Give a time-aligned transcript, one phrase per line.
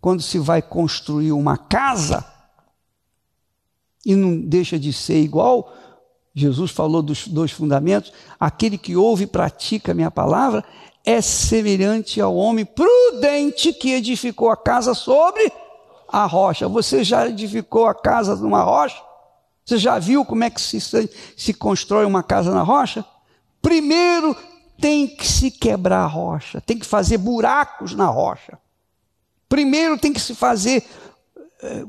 [0.00, 2.24] quando se vai construir uma casa,
[4.04, 5.72] e não deixa de ser igual,
[6.34, 10.64] Jesus falou dos dois fundamentos: aquele que ouve e pratica a minha palavra
[11.04, 15.52] é semelhante ao homem prudente que edificou a casa sobre
[16.08, 16.68] a rocha.
[16.68, 19.00] Você já edificou a casa numa rocha?
[19.64, 23.04] Você já viu como é que se, se constrói uma casa na rocha?
[23.62, 24.36] Primeiro
[24.80, 28.58] tem que se quebrar a rocha, tem que fazer buracos na rocha.
[29.50, 30.88] Primeiro tem que se fazer
[31.60, 31.84] é,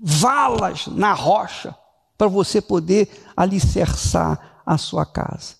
[0.00, 1.74] valas na rocha
[2.16, 5.56] para você poder alicerçar a sua casa.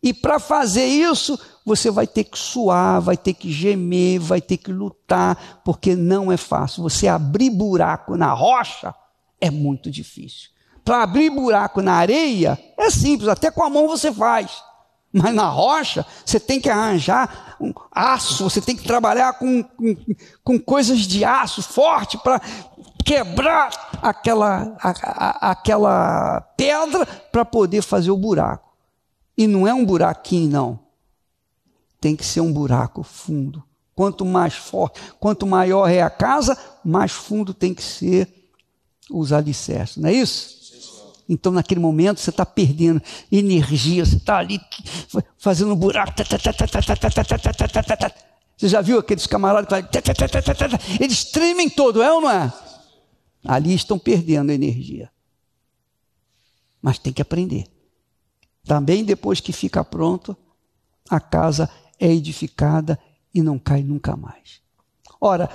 [0.00, 1.36] E para fazer isso,
[1.66, 6.30] você vai ter que suar, vai ter que gemer, vai ter que lutar, porque não
[6.30, 6.84] é fácil.
[6.84, 8.94] Você abrir buraco na rocha
[9.40, 10.50] é muito difícil.
[10.84, 14.62] Para abrir buraco na areia é simples, até com a mão você faz.
[15.12, 19.96] Mas na rocha, você tem que arranjar um aço, você tem que trabalhar com, com,
[20.44, 22.40] com coisas de aço forte para
[23.04, 28.70] quebrar aquela, a, a, aquela pedra para poder fazer o buraco.
[29.36, 30.78] E não é um buraquinho, não.
[32.00, 33.64] Tem que ser um buraco fundo.
[33.96, 38.32] Quanto mais forte, quanto maior é a casa, mais fundo tem que ser
[39.10, 39.96] os alicerces.
[39.96, 40.59] Não é isso?
[41.32, 43.00] Então, naquele momento, você está perdendo
[43.30, 44.60] energia, você está ali
[45.38, 46.12] fazendo um buraco.
[48.56, 52.52] Você já viu aqueles camaradas que eles tremem todo, é ou não é?
[53.46, 55.08] Ali estão perdendo energia.
[56.82, 57.68] Mas tem que aprender.
[58.64, 60.36] Também depois que fica pronto,
[61.08, 62.98] a casa é edificada
[63.32, 64.60] e não cai nunca mais.
[65.20, 65.48] Ora,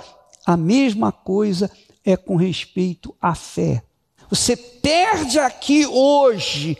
[0.46, 1.70] a mesma coisa
[2.02, 3.85] é com respeito à fé.
[4.30, 6.76] Você perde aqui hoje,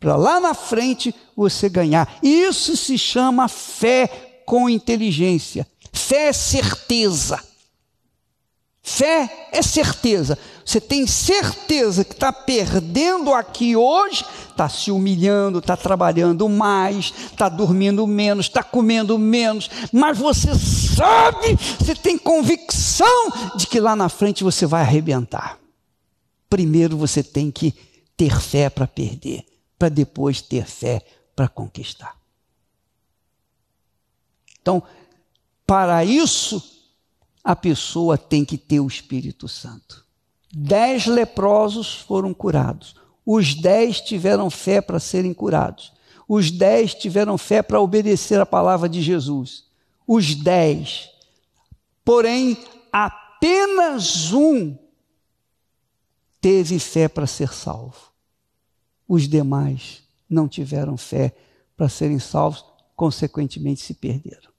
[0.00, 2.18] para lá na frente você ganhar.
[2.22, 5.66] Isso se chama fé com inteligência.
[5.92, 7.40] Fé é certeza.
[8.82, 10.38] Fé é certeza.
[10.62, 17.48] Você tem certeza que está perdendo aqui hoje, está se humilhando, está trabalhando mais, está
[17.48, 24.10] dormindo menos, está comendo menos, mas você sabe, você tem convicção de que lá na
[24.10, 25.63] frente você vai arrebentar.
[26.54, 27.74] Primeiro você tem que
[28.16, 29.44] ter fé para perder,
[29.76, 31.04] para depois ter fé
[31.34, 32.16] para conquistar.
[34.62, 34.80] Então,
[35.66, 36.62] para isso,
[37.42, 40.06] a pessoa tem que ter o Espírito Santo.
[40.54, 42.94] Dez leprosos foram curados.
[43.26, 45.92] Os dez tiveram fé para serem curados.
[46.28, 49.64] Os dez tiveram fé para obedecer a palavra de Jesus.
[50.06, 51.10] Os dez.
[52.04, 52.56] Porém,
[52.92, 54.83] apenas um
[56.44, 58.12] teve fé para ser salvo.
[59.08, 61.34] Os demais não tiveram fé
[61.74, 62.62] para serem salvos,
[62.94, 64.52] consequentemente se perderam.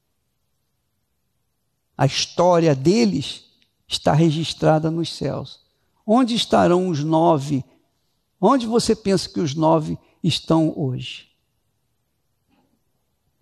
[1.96, 3.52] A história deles
[3.88, 5.64] está registrada nos céus.
[6.04, 7.64] Onde estarão os nove?
[8.42, 11.30] Onde você pensa que os nove estão hoje?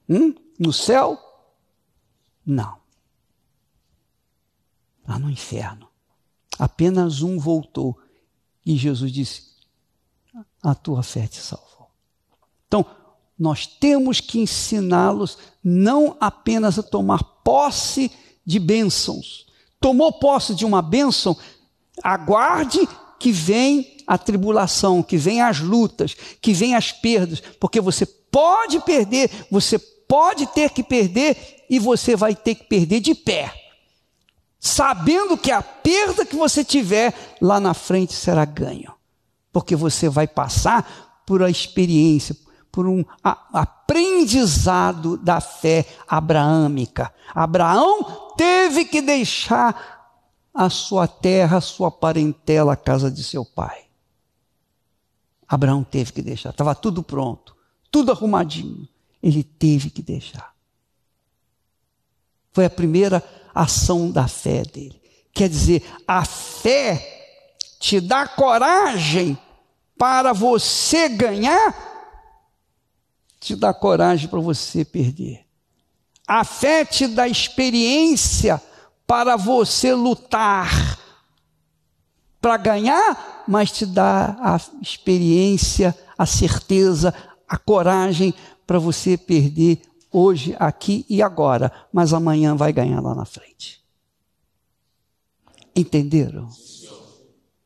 [0.10, 0.36] Hum?
[0.60, 1.18] No céu?
[2.46, 2.78] Não.
[5.08, 5.88] Lá no inferno.
[6.60, 8.03] Apenas um voltou.
[8.66, 9.44] E Jesus disse:
[10.62, 11.90] A tua fé te salvou.
[12.68, 12.86] Então,
[13.38, 18.12] nós temos que ensiná-los não apenas a tomar posse
[18.46, 19.46] de bênçãos.
[19.80, 21.38] Tomou posse de uma bênção,
[22.02, 22.80] aguarde
[23.20, 28.80] que vem a tribulação, que vem as lutas, que vem as perdas, porque você pode
[28.82, 33.63] perder, você pode ter que perder e você vai ter que perder de pé.
[34.66, 38.94] Sabendo que a perda que você tiver lá na frente será ganho,
[39.52, 42.34] porque você vai passar por a experiência,
[42.72, 47.14] por um aprendizado da fé abraâmica.
[47.36, 50.24] Abraão teve que deixar
[50.54, 53.84] a sua terra, a sua parentela, a casa de seu pai.
[55.46, 57.54] Abraão teve que deixar, estava tudo pronto,
[57.92, 58.88] tudo arrumadinho.
[59.22, 60.54] Ele teve que deixar.
[62.54, 63.22] Foi a primeira
[63.54, 65.02] ação da fé dele.
[65.34, 67.38] Quer dizer, a fé
[67.80, 69.38] te dá coragem
[69.98, 71.94] para você ganhar
[73.44, 75.46] te dá coragem para você perder.
[76.26, 78.62] A fé te dá experiência
[79.06, 80.98] para você lutar
[82.40, 87.14] para ganhar, mas te dá a experiência, a certeza,
[87.48, 88.34] a coragem
[88.66, 89.82] para você perder
[90.14, 93.84] hoje, aqui e agora, mas amanhã vai ganhar lá na frente.
[95.76, 96.48] Entenderam?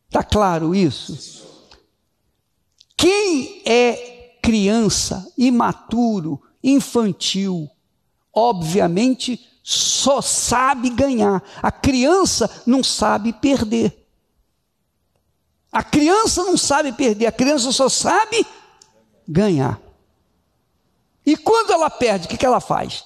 [0.07, 1.45] Está claro isso?
[2.95, 7.69] Quem é criança, imaturo, infantil,
[8.33, 11.44] obviamente só sabe ganhar.
[11.61, 14.07] A criança não sabe perder.
[15.69, 18.45] A criança não sabe perder, a criança só sabe
[19.27, 19.79] ganhar.
[21.27, 23.03] E quando ela perde, o que, que ela faz?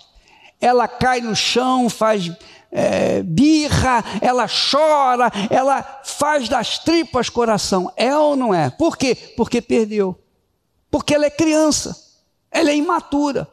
[0.59, 2.31] Ela cai no chão, faz
[2.71, 7.91] é, birra, ela chora, ela faz das tripas coração.
[7.97, 8.69] É ou não é?
[8.69, 9.15] Por quê?
[9.35, 10.15] Porque perdeu.
[10.91, 11.97] Porque ela é criança,
[12.51, 13.47] ela é imatura.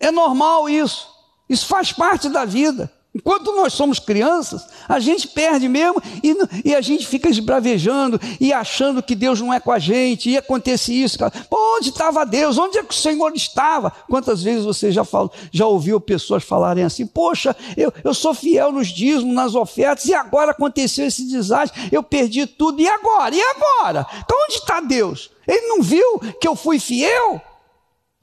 [0.00, 1.08] É normal isso.
[1.48, 2.92] Isso faz parte da vida.
[3.14, 6.34] Enquanto nós somos crianças, a gente perde mesmo e,
[6.70, 10.38] e, a gente fica esbravejando e achando que Deus não é com a gente, e
[10.38, 11.18] acontece isso.
[11.50, 12.56] Pô, onde estava Deus?
[12.56, 13.90] Onde é que o Senhor estava?
[14.08, 18.72] Quantas vezes você já, falou, já ouviu pessoas falarem assim: Poxa, eu, eu sou fiel
[18.72, 23.34] nos dízimos, nas ofertas, e agora aconteceu esse desastre, eu perdi tudo, e agora?
[23.34, 24.06] E agora?
[24.24, 25.30] Então onde está Deus?
[25.46, 27.42] Ele não viu que eu fui fiel?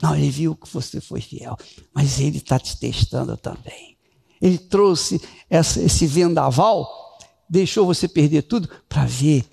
[0.01, 1.55] Não, ele viu que você foi fiel,
[1.93, 3.98] mas ele está te testando também.
[4.41, 7.17] Ele trouxe essa, esse vendaval,
[7.49, 9.45] deixou você perder tudo para ver,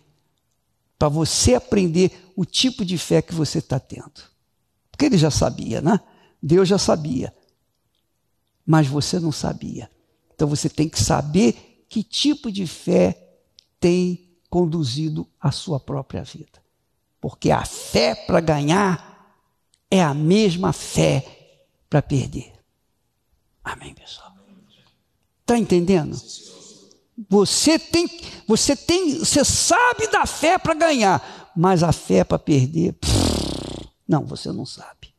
[0.98, 4.22] para você aprender o tipo de fé que você está tendo.
[4.90, 6.00] Porque ele já sabia, né?
[6.42, 7.34] Deus já sabia.
[8.64, 9.90] Mas você não sabia.
[10.34, 13.38] Então você tem que saber que tipo de fé
[13.80, 16.62] tem conduzido a sua própria vida.
[17.20, 19.34] Porque a fé para ganhar
[19.90, 21.24] é a mesma fé
[21.88, 22.52] para perder.
[23.64, 24.35] Amém, pessoal?
[25.46, 26.20] Está entendendo?
[27.30, 28.10] Você tem,
[28.48, 34.26] você tem, você sabe da fé para ganhar, mas a fé para perder, pff, não,
[34.26, 35.14] você não sabe.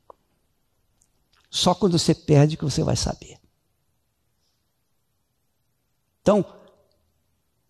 [1.50, 3.39] Só quando você perde que você vai saber.
[6.21, 6.44] Então,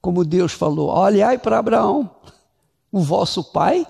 [0.01, 2.09] como Deus falou, olhai para Abraão,
[2.91, 3.85] o vosso pai,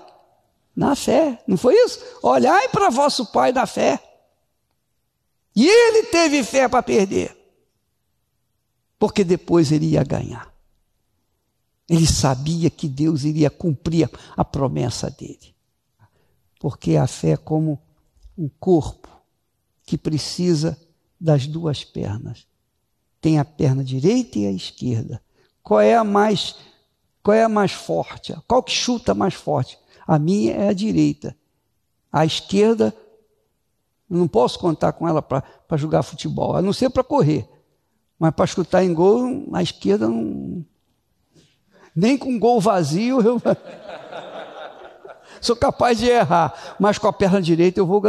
[0.76, 1.42] na fé.
[1.48, 2.00] Não foi isso?
[2.22, 3.98] Olhai para vosso pai da fé.
[5.56, 7.37] E ele teve fé para perder
[8.98, 10.52] porque depois ele ia ganhar.
[11.88, 15.54] Ele sabia que Deus iria cumprir a promessa dele.
[16.60, 17.80] Porque a fé é como
[18.36, 19.08] um corpo
[19.86, 20.78] que precisa
[21.18, 22.46] das duas pernas.
[23.20, 25.22] Tem a perna direita e a esquerda.
[25.62, 26.56] Qual é a mais
[27.22, 28.34] qual é a mais forte?
[28.46, 29.78] Qual que chuta mais forte?
[30.06, 31.36] A minha é a direita.
[32.10, 32.94] A esquerda
[34.08, 37.46] não posso contar com ela para jogar futebol, a não ser para correr.
[38.18, 40.64] Mas para chutar em gol, na esquerda não.
[41.94, 43.42] Nem com gol vazio eu
[45.40, 48.02] sou capaz de errar, mas com a perna direita eu vou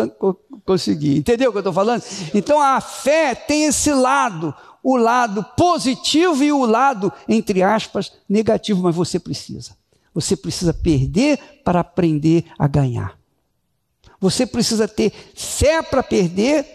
[0.66, 1.18] conseguir.
[1.18, 2.04] Entendeu o que eu estou falando?
[2.34, 4.54] Então a fé tem esse lado,
[4.84, 9.78] o lado positivo e o lado, entre aspas, negativo, mas você precisa.
[10.14, 13.18] Você precisa perder para aprender a ganhar.
[14.20, 16.66] Você precisa ter fé para perder,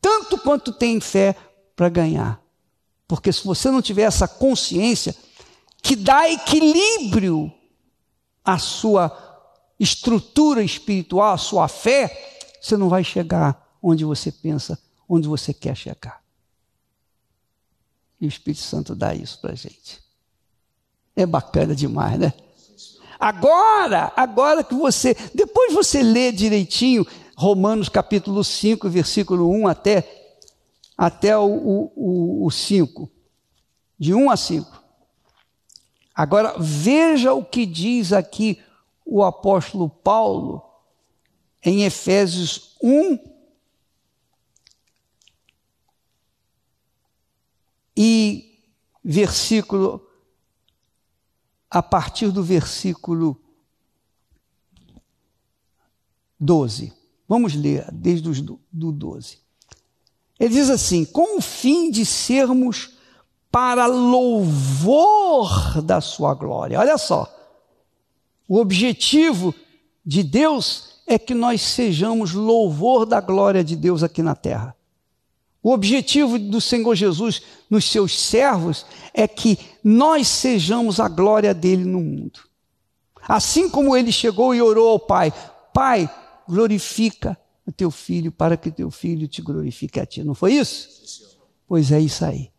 [0.00, 1.36] tanto quanto tem fé
[1.78, 2.42] para ganhar.
[3.06, 5.14] Porque se você não tiver essa consciência
[5.80, 7.52] que dá equilíbrio
[8.44, 9.16] à sua
[9.78, 14.76] estrutura espiritual, à sua fé, você não vai chegar onde você pensa,
[15.08, 16.20] onde você quer chegar.
[18.20, 20.02] E o Espírito Santo dá isso para a gente.
[21.14, 22.32] É bacana demais, né?
[23.20, 30.17] Agora, agora que você, depois você lê direitinho Romanos capítulo 5, versículo 1 até
[30.98, 33.08] até o, o, o 5.
[33.96, 34.82] De 1 a 5.
[36.12, 38.60] Agora, veja o que diz aqui
[39.06, 40.60] o apóstolo Paulo
[41.62, 43.18] em Efésios 1
[47.96, 48.60] e
[49.04, 50.04] versículo
[51.70, 53.40] a partir do versículo
[56.40, 56.92] 12.
[57.28, 59.47] Vamos ler desde do, do 12.
[60.38, 62.90] Ele diz assim: com o fim de sermos
[63.50, 66.78] para louvor da sua glória.
[66.78, 67.34] Olha só.
[68.46, 69.54] O objetivo
[70.04, 74.74] de Deus é que nós sejamos louvor da glória de Deus aqui na terra.
[75.62, 81.84] O objetivo do Senhor Jesus nos seus servos é que nós sejamos a glória dele
[81.84, 82.40] no mundo.
[83.22, 85.32] Assim como ele chegou e orou ao Pai:
[85.74, 86.08] Pai,
[86.48, 87.36] glorifica
[87.68, 90.24] o teu filho para que teu filho te glorifique a ti.
[90.24, 91.36] Não foi isso?
[91.66, 92.50] Pois é isso aí.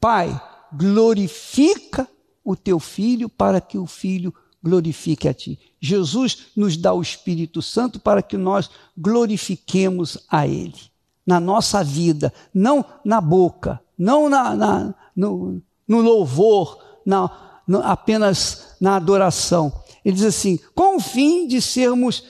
[0.00, 0.40] Pai,
[0.72, 2.08] glorifica
[2.42, 5.58] o teu filho para que o filho glorifique a ti.
[5.78, 10.80] Jesus nos dá o Espírito Santo para que nós glorifiquemos a Ele
[11.26, 18.74] na nossa vida, não na boca, não na, na no, no, louvor, na, no, apenas
[18.80, 19.70] na adoração.
[20.02, 22.24] Ele diz assim: com o fim de sermos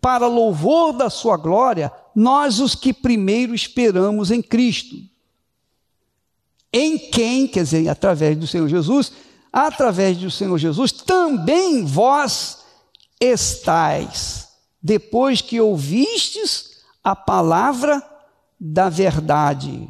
[0.00, 4.96] para louvor da sua glória, nós os que primeiro esperamos em Cristo.
[6.72, 9.12] em quem, quer dizer, através do Senhor Jesus,
[9.52, 12.58] através do Senhor Jesus, também vós
[13.18, 14.48] estais,
[14.82, 18.02] depois que ouvistes a palavra
[18.60, 19.88] da verdade,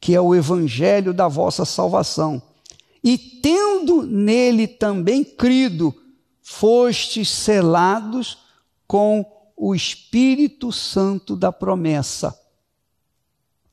[0.00, 2.42] que é o evangelho da vossa salvação,
[3.02, 5.94] e tendo nele também crido,
[6.42, 8.38] fostes selados
[8.86, 9.24] com
[9.56, 12.38] o Espírito Santo da promessa.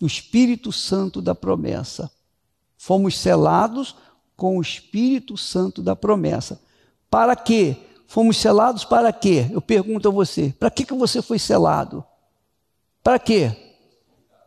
[0.02, 2.12] O Espírito Santo da promessa.
[2.78, 3.96] Fomos selados
[4.36, 6.62] com o Espírito Santo da promessa.
[7.10, 7.78] Para quê?
[8.08, 9.48] Fomos selados para quê?
[9.52, 10.54] Eu pergunto a você.
[10.60, 12.04] Para que, que você foi selado?
[13.04, 13.76] Para quê?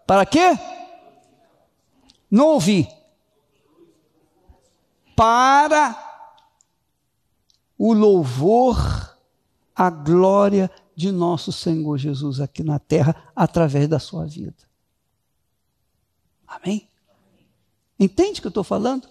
[0.07, 0.59] Para quê?
[2.31, 2.89] Não ouvi.
[5.17, 5.97] Para
[7.79, 8.77] o louvor,
[9.75, 14.63] a glória de nosso Senhor Jesus aqui na terra, através da sua vida.
[16.47, 16.89] Amém?
[17.99, 19.09] Entende o que eu estou falando?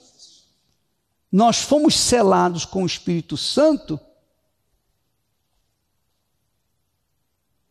[1.31, 3.99] Nós fomos selados com o Espírito Santo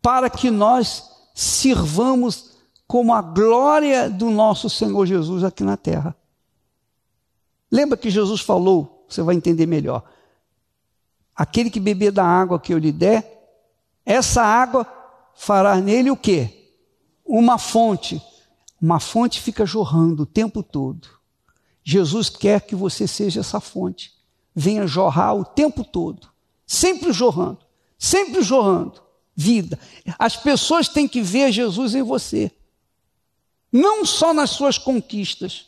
[0.02, 2.50] para que nós sirvamos
[2.86, 6.14] como a glória do nosso Senhor Jesus aqui na terra.
[7.70, 10.04] Lembra que Jesus falou, você vai entender melhor.
[11.34, 13.31] Aquele que beber da água que eu lhe der,
[14.04, 14.86] essa água
[15.34, 16.70] fará nele o quê?
[17.24, 18.20] Uma fonte.
[18.80, 21.08] Uma fonte fica jorrando o tempo todo.
[21.84, 24.12] Jesus quer que você seja essa fonte.
[24.54, 26.28] Venha jorrar o tempo todo.
[26.66, 27.60] Sempre jorrando.
[27.98, 29.02] Sempre jorrando.
[29.34, 29.78] Vida.
[30.18, 32.50] As pessoas têm que ver Jesus em você.
[33.72, 35.66] Não só nas suas conquistas,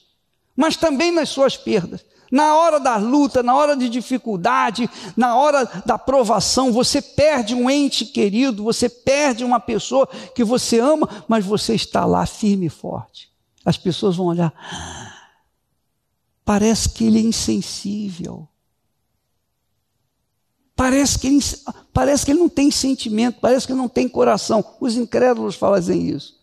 [0.54, 2.04] mas também nas suas perdas.
[2.34, 7.70] Na hora da luta, na hora de dificuldade, na hora da provação, você perde um
[7.70, 12.68] ente querido, você perde uma pessoa que você ama, mas você está lá firme e
[12.68, 13.30] forte.
[13.64, 14.52] As pessoas vão olhar,
[16.44, 18.48] parece que ele é insensível.
[20.74, 21.38] Parece que, ele,
[21.92, 24.64] parece que ele não tem sentimento, parece que ele não tem coração.
[24.80, 26.36] Os incrédulos fazem isso.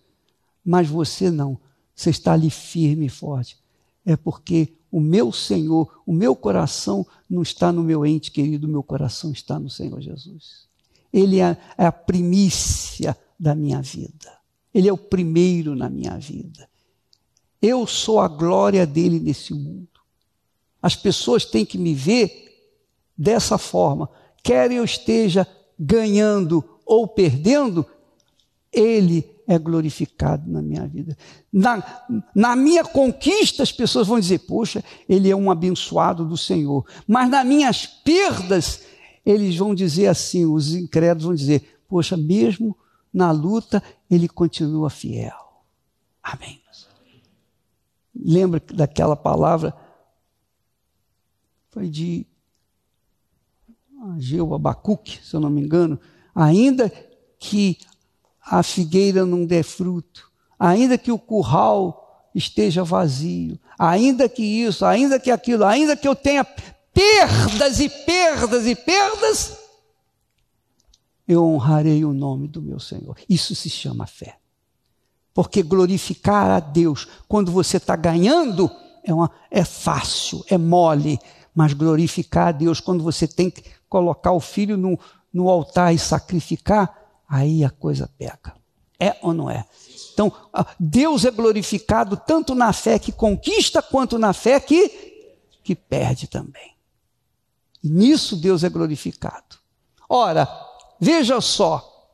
[0.63, 1.59] Mas você não.
[1.93, 3.57] Você está ali firme e forte.
[4.05, 8.69] É porque o meu Senhor, o meu coração não está no meu ente querido, o
[8.69, 10.67] meu coração está no Senhor Jesus.
[11.13, 14.31] Ele é, é a primícia da minha vida.
[14.73, 16.69] Ele é o primeiro na minha vida.
[17.61, 19.87] Eu sou a glória dele nesse mundo.
[20.81, 22.49] As pessoas têm que me ver
[23.17, 24.09] dessa forma.
[24.43, 25.47] Quer eu esteja
[25.79, 27.85] ganhando ou perdendo,
[28.71, 31.17] ele é glorificado na minha vida.
[31.51, 31.83] Na,
[32.33, 36.85] na minha conquista, as pessoas vão dizer: Poxa, ele é um abençoado do Senhor.
[37.07, 38.83] Mas nas minhas perdas,
[39.25, 42.77] eles vão dizer assim: os incrédulos vão dizer: Poxa, mesmo
[43.13, 45.35] na luta, ele continua fiel.
[46.23, 46.61] Amém.
[48.23, 49.73] Lembra daquela palavra?
[51.69, 52.27] Foi de
[54.15, 55.99] Ageu Abacuque, se eu não me engano.
[56.35, 56.91] Ainda
[57.39, 57.77] que
[58.43, 65.19] a figueira não der fruto, ainda que o curral esteja vazio, ainda que isso, ainda
[65.19, 66.45] que aquilo, ainda que eu tenha
[66.93, 69.57] perdas e perdas e perdas,
[71.27, 73.15] eu honrarei o nome do meu Senhor.
[73.29, 74.37] Isso se chama fé.
[75.33, 78.69] Porque glorificar a Deus quando você está ganhando
[79.03, 81.17] é, uma, é fácil, é mole,
[81.55, 84.99] mas glorificar a Deus quando você tem que colocar o filho no,
[85.33, 87.00] no altar e sacrificar,
[87.31, 88.53] aí a coisa pega.
[88.99, 89.65] É ou não é?
[90.13, 90.31] Então,
[90.77, 96.75] Deus é glorificado tanto na fé que conquista, quanto na fé que, que perde também.
[97.81, 99.57] E nisso Deus é glorificado.
[100.09, 100.47] Ora,
[100.99, 102.11] veja só,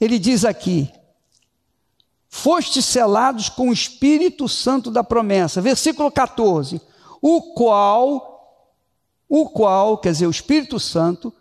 [0.00, 0.90] ele diz aqui:
[2.28, 6.80] foste selados com o Espírito Santo da promessa, versículo 14,
[7.20, 8.66] o qual,
[9.28, 11.32] o qual, quer dizer, o Espírito Santo,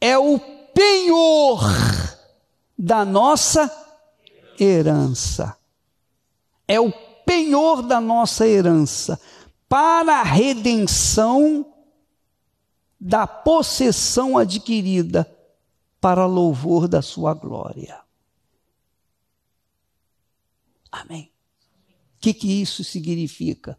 [0.00, 0.38] é o
[0.74, 1.62] penhor
[2.82, 3.70] da nossa
[4.58, 5.56] herança.
[6.66, 6.90] É o
[7.24, 9.20] penhor da nossa herança
[9.68, 11.72] para a redenção
[13.00, 15.32] da possessão adquirida
[16.00, 18.00] para louvor da sua glória.
[20.90, 21.30] Amém.
[22.16, 23.78] O que, que isso significa?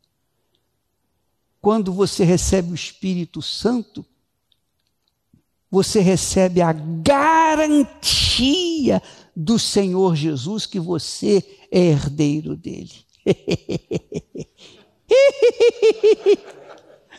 [1.60, 4.05] Quando você recebe o Espírito Santo,
[5.74, 7.82] você recebe a garantia
[9.36, 12.94] do Senhor Jesus que você é herdeiro dele.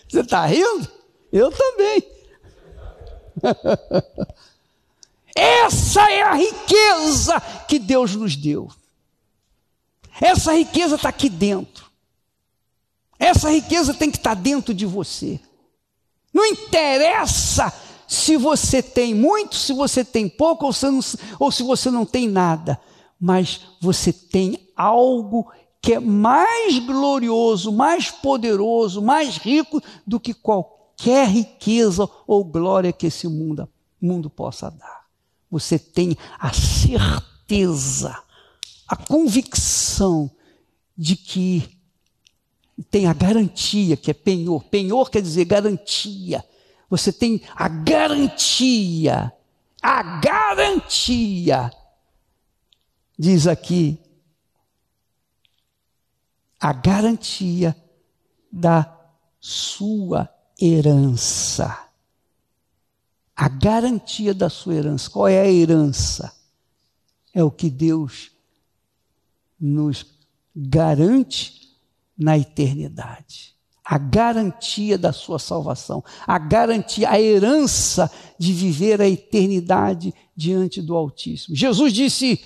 [0.08, 0.88] Você está rindo?
[1.32, 2.02] Eu também.
[5.34, 8.70] Essa é a riqueza que Deus nos deu.
[10.20, 11.87] Essa riqueza está aqui dentro.
[13.18, 15.40] Essa riqueza tem que estar dentro de você.
[16.32, 17.73] Não interessa
[18.06, 21.00] se você tem muito, se você tem pouco ou se, não,
[21.38, 22.80] ou se você não tem nada,
[23.18, 31.28] mas você tem algo que é mais glorioso, mais poderoso, mais rico do que qualquer
[31.28, 33.68] riqueza ou glória que esse mundo,
[34.00, 35.04] mundo possa dar.
[35.50, 38.16] Você tem a certeza,
[38.88, 40.30] a convicção
[40.96, 41.78] de que
[42.90, 44.64] tem a garantia, que é penhor.
[44.64, 46.44] Penhor quer dizer garantia.
[46.88, 49.32] Você tem a garantia,
[49.82, 51.70] a garantia,
[53.18, 53.98] diz aqui,
[56.60, 57.76] a garantia
[58.50, 58.98] da
[59.40, 61.78] sua herança.
[63.36, 65.10] A garantia da sua herança.
[65.10, 66.34] Qual é a herança?
[67.34, 68.30] É o que Deus
[69.60, 70.06] nos
[70.54, 71.76] garante
[72.16, 73.53] na eternidade.
[73.84, 80.96] A garantia da sua salvação, a garantia, a herança de viver a eternidade diante do
[80.96, 81.54] Altíssimo.
[81.54, 82.40] Jesus disse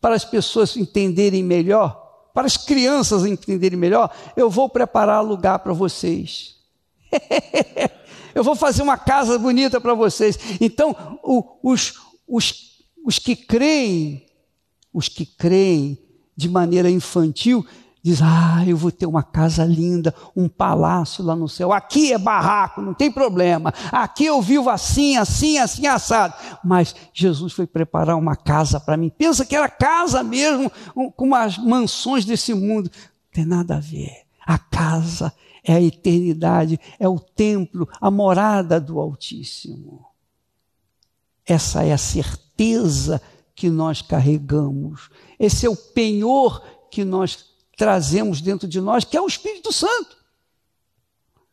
[0.00, 5.72] para as pessoas entenderem melhor, para as crianças entenderem melhor, eu vou preparar lugar para
[5.72, 6.56] vocês.
[8.34, 10.38] eu vou fazer uma casa bonita para vocês.
[10.60, 11.94] Então, o, os,
[12.26, 14.24] os, os que creem,
[14.92, 15.98] os que creem
[16.36, 17.66] de maneira infantil,
[18.02, 21.72] diz: Ah, eu vou ter uma casa linda, um palácio lá no céu.
[21.72, 23.72] Aqui é barraco, não tem problema.
[23.90, 26.34] Aqui eu vivo assim, assim, assim, assado.
[26.64, 29.10] Mas Jesus foi preparar uma casa para mim.
[29.10, 30.70] Pensa que era casa mesmo,
[31.16, 32.90] com as mansões desse mundo.
[32.92, 34.24] Não tem nada a ver.
[34.46, 40.06] A casa é a eternidade, é o templo, a morada do Altíssimo.
[41.44, 43.20] Essa é a certeza
[43.54, 45.10] que nós carregamos.
[45.38, 47.47] Esse é o penhor que nós
[47.78, 50.18] trazemos dentro de nós, que é o Espírito Santo.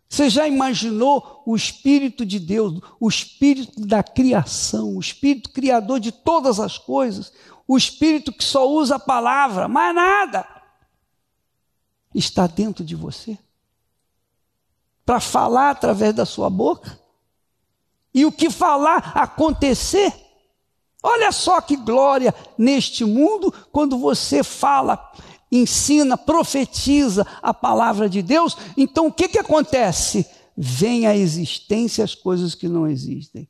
[0.10, 6.12] Você já imaginou o Espírito de Deus, o Espírito da criação, o Espírito criador de
[6.12, 7.32] todas as coisas,
[7.67, 10.47] o Espírito que só usa a palavra, mais nada,
[12.13, 13.38] está dentro de você?
[15.06, 17.00] Para falar através da sua boca?
[18.12, 20.12] E o que falar acontecer?
[21.04, 25.12] Olha só que glória neste mundo quando você fala
[25.58, 30.26] ensina, profetiza a palavra de Deus, então o que, que acontece?
[30.58, 33.48] Vem à existência as coisas que não existem.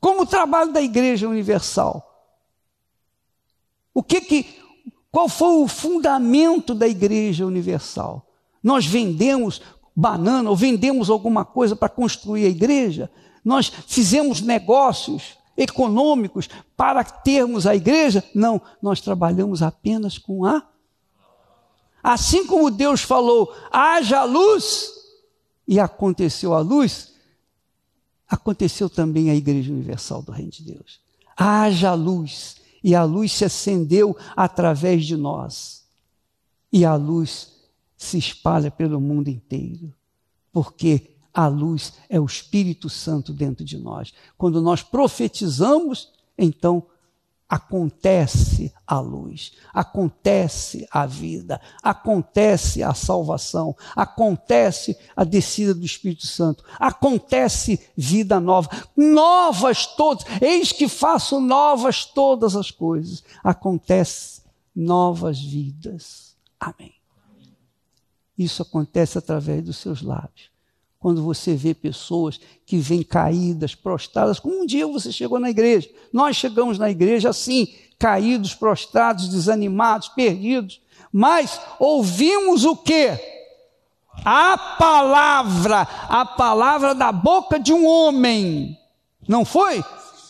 [0.00, 2.08] Como o trabalho da Igreja Universal.
[3.94, 4.46] O que que,
[5.10, 8.26] qual foi o fundamento da Igreja Universal?
[8.62, 9.60] Nós vendemos
[9.94, 13.10] banana ou vendemos alguma coisa para construir a igreja?
[13.44, 18.24] Nós fizemos negócios econômicos para termos a igreja?
[18.34, 20.66] Não, nós trabalhamos apenas com a
[22.02, 24.90] Assim como Deus falou, haja luz,
[25.66, 27.14] e aconteceu a luz,
[28.28, 31.00] aconteceu também a Igreja Universal do Reino de Deus.
[31.36, 35.84] Haja luz, e a luz se acendeu através de nós.
[36.72, 37.52] E a luz
[37.96, 39.94] se espalha pelo mundo inteiro,
[40.50, 44.12] porque a luz é o Espírito Santo dentro de nós.
[44.36, 46.86] Quando nós profetizamos, então
[47.52, 56.64] acontece a luz, acontece a vida, acontece a salvação, acontece a descida do Espírito Santo,
[56.80, 64.40] acontece vida nova, novas todas, eis que faço novas todas as coisas, acontece
[64.74, 66.34] novas vidas.
[66.58, 66.94] Amém.
[68.38, 70.51] Isso acontece através dos seus lábios
[71.02, 75.90] quando você vê pessoas que vêm caídas, prostradas, como um dia você chegou na igreja.
[76.12, 80.80] Nós chegamos na igreja assim, caídos, prostrados, desanimados, perdidos.
[81.12, 83.18] Mas ouvimos o quê?
[84.24, 88.78] A palavra, a palavra da boca de um homem,
[89.26, 89.84] não foi?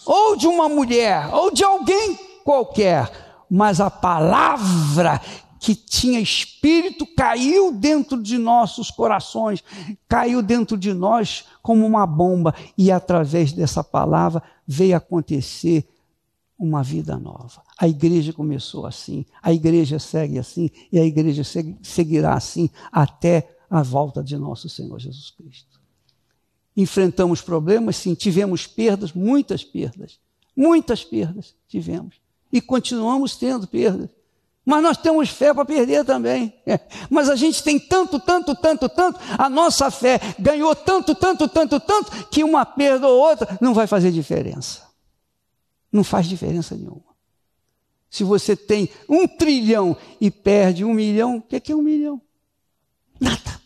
[0.07, 3.11] Ou de uma mulher, ou de alguém qualquer,
[3.51, 5.21] mas a palavra
[5.63, 9.63] que tinha espírito caiu dentro de nossos corações,
[10.09, 15.89] caiu dentro de nós como uma bomba, e através dessa palavra veio acontecer
[16.59, 17.63] uma vida nova.
[17.79, 21.45] A igreja começou assim, a igreja segue assim, e a igreja
[21.81, 25.81] seguirá assim até a volta de nosso Senhor Jesus Cristo.
[26.77, 30.19] Enfrentamos problemas, sim, tivemos perdas, muitas perdas,
[30.57, 32.17] muitas perdas tivemos,
[32.53, 34.11] e continuamos tendo perdas.
[34.65, 36.55] Mas nós temos fé para perder também.
[37.11, 41.81] Mas a gente tem tanto, tanto, tanto, tanto, a nossa fé ganhou tanto, tanto, tanto,
[41.81, 44.83] tanto, que uma perda ou outra não vai fazer diferença.
[45.91, 47.13] Não faz diferença nenhuma.
[48.09, 52.21] Se você tem um trilhão e perde um milhão, o que é, é um milhão?
[53.19, 53.61] Nada.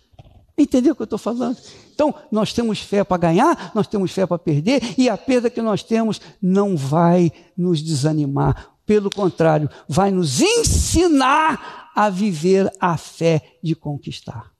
[0.56, 1.58] Entendeu o que eu estou falando?
[1.92, 5.60] Então, nós temos fé para ganhar, nós temos fé para perder, e a perda que
[5.60, 13.58] nós temos não vai nos desanimar pelo contrário, vai nos ensinar a viver a fé
[13.62, 14.55] de conquistar.